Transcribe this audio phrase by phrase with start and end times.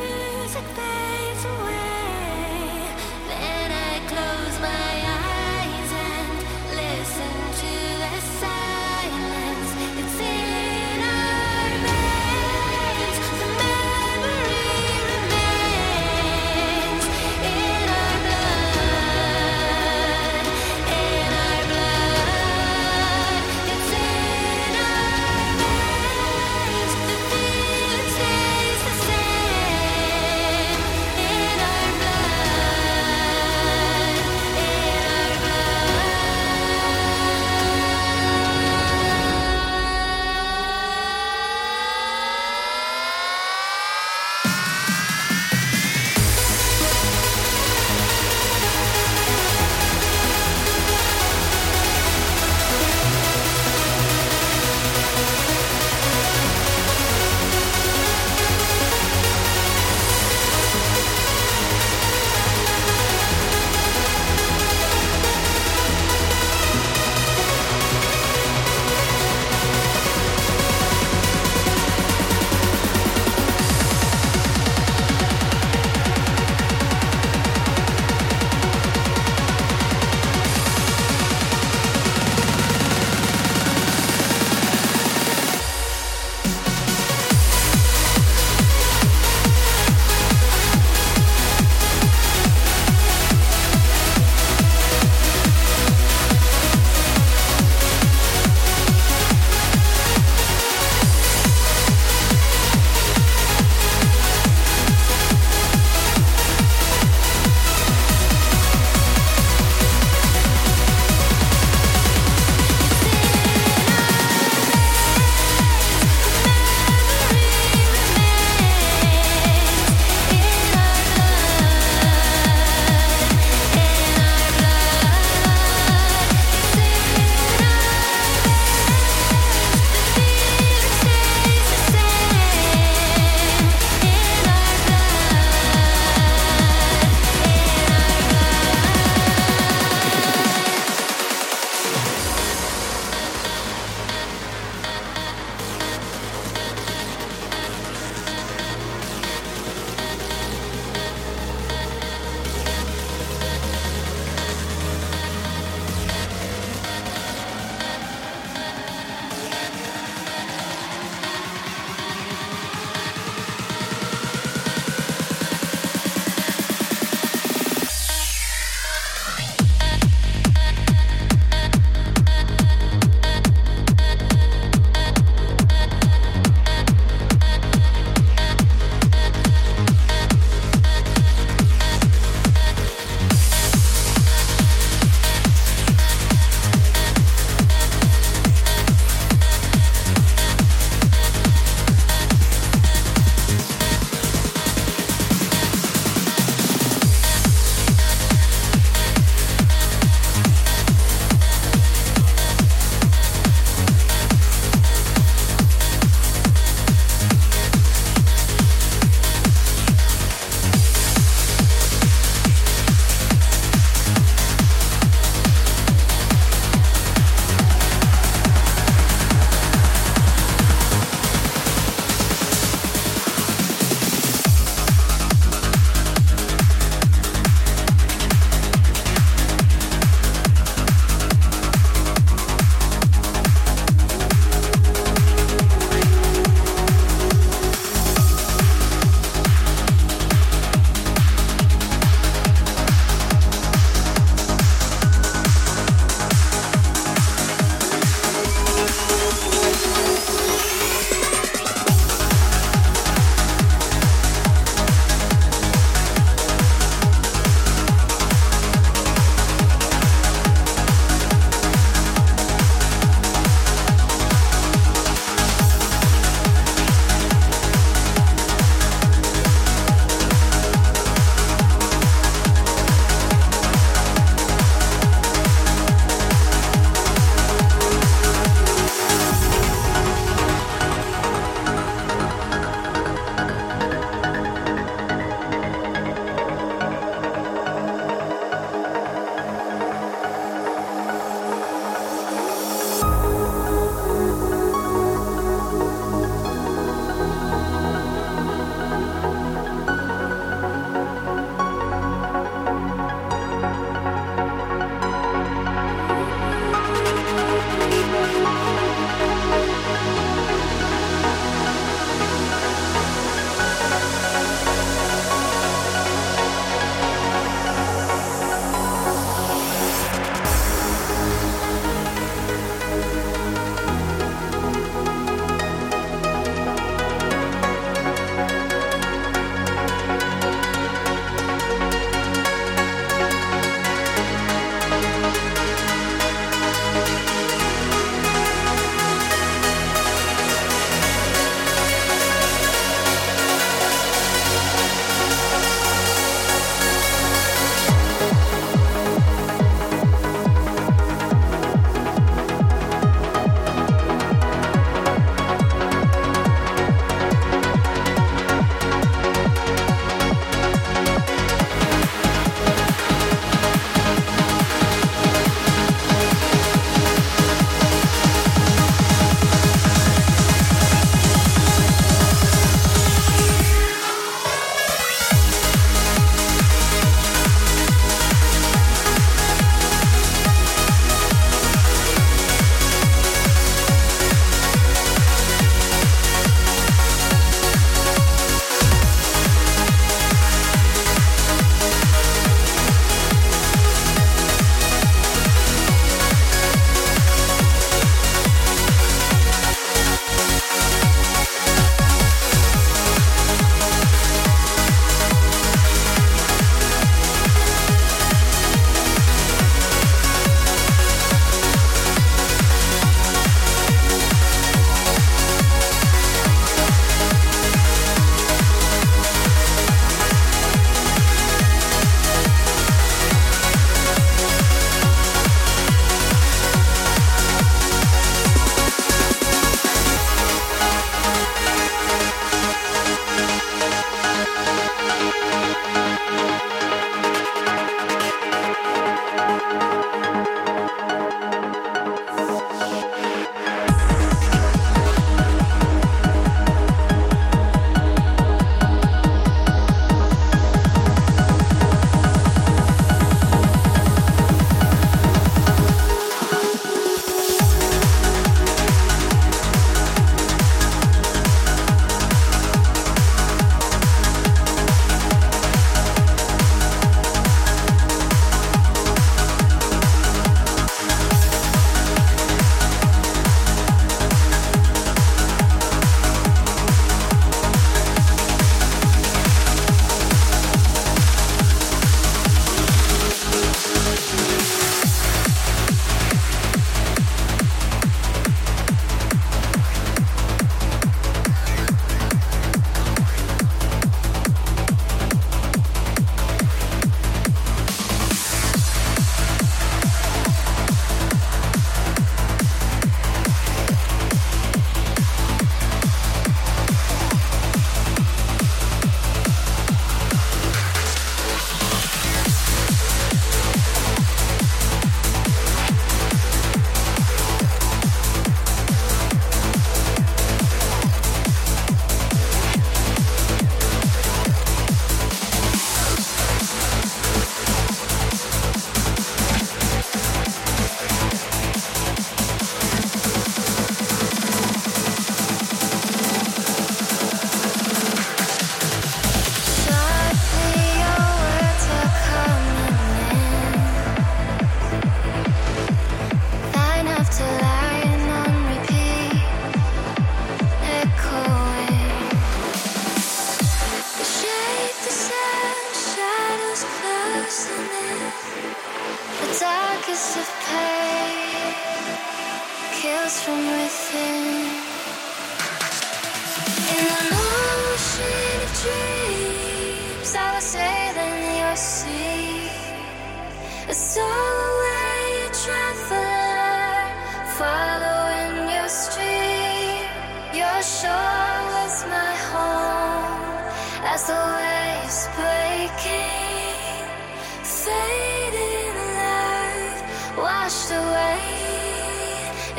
[0.00, 1.15] music bed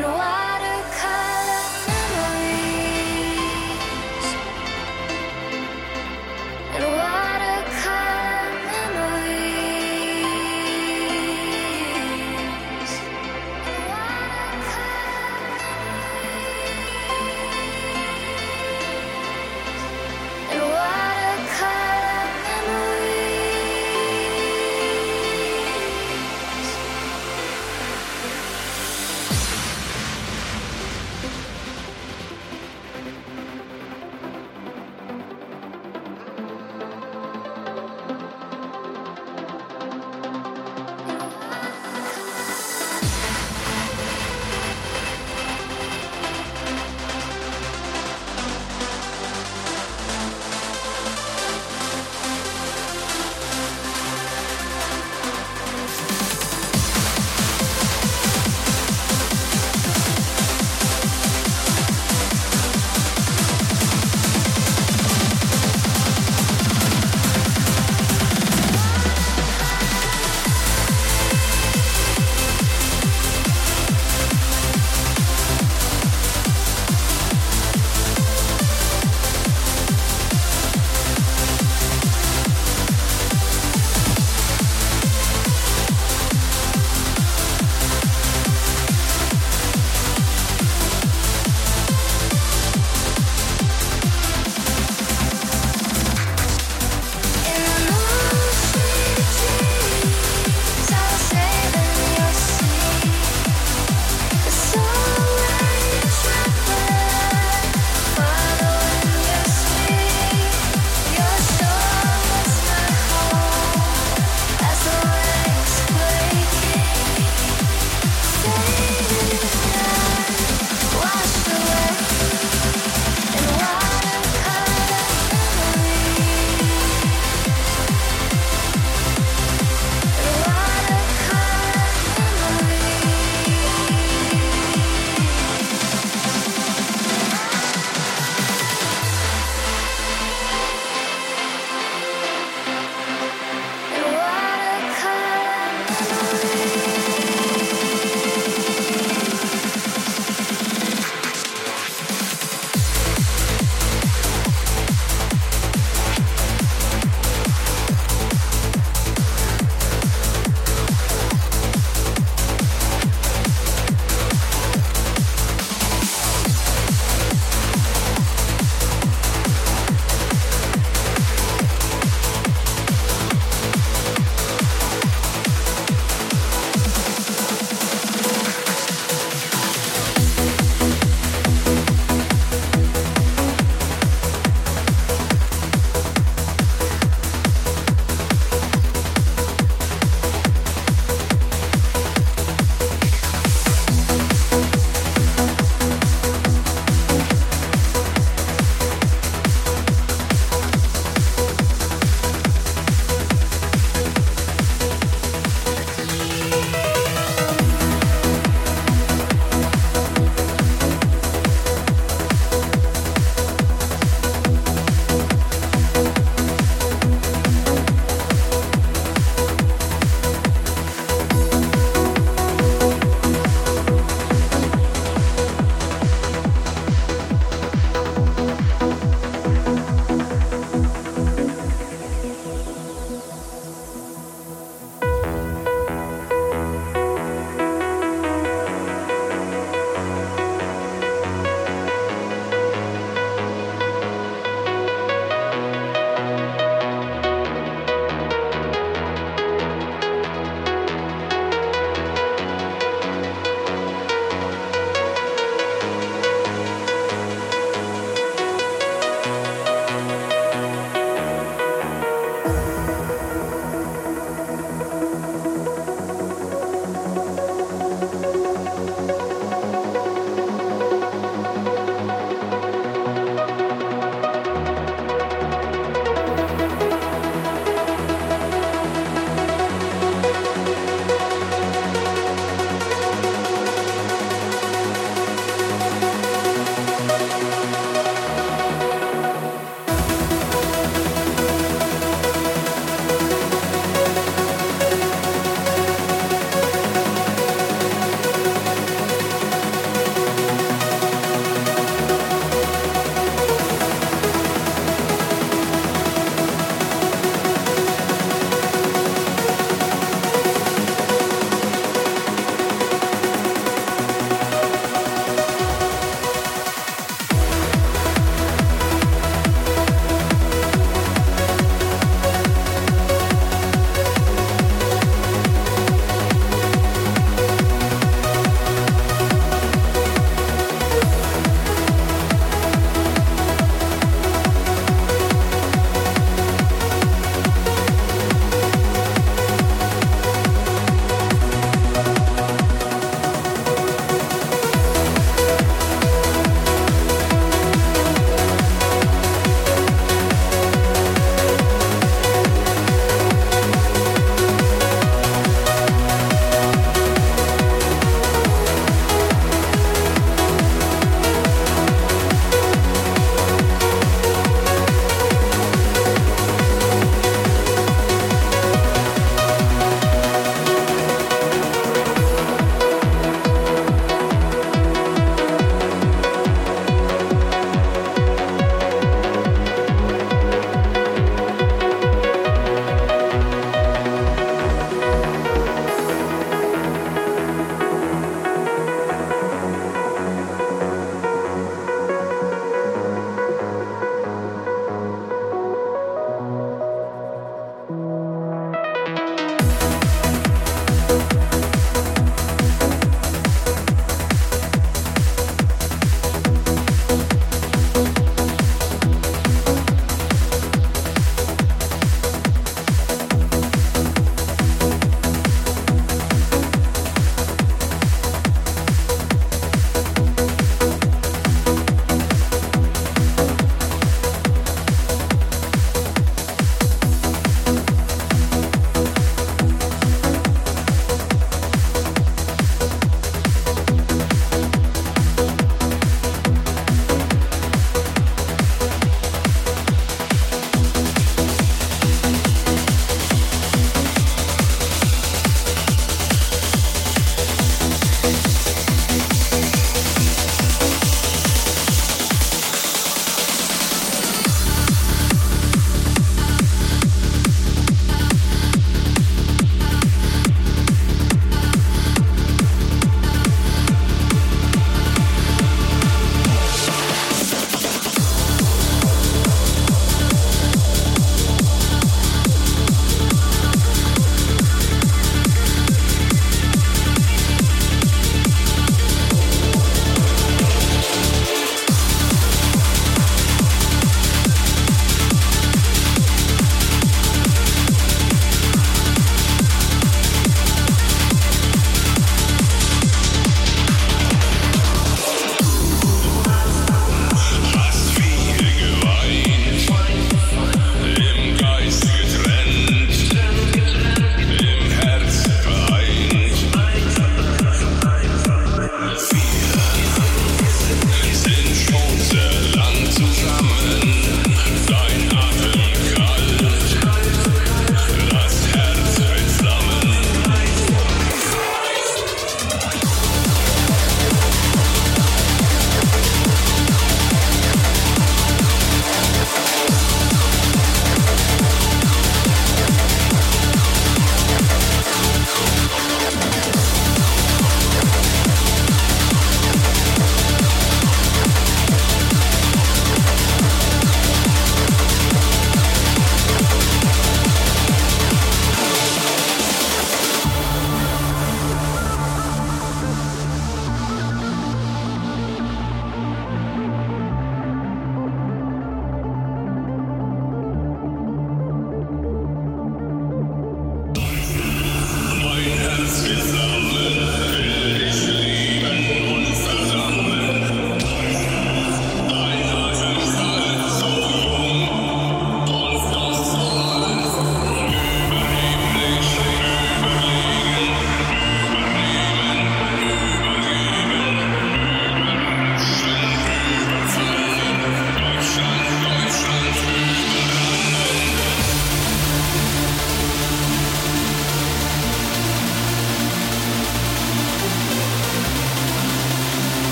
[0.00, 0.39] 괴로워